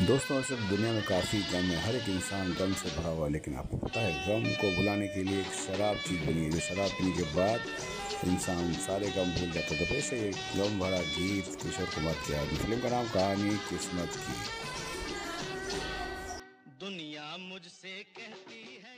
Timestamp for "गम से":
2.52-2.88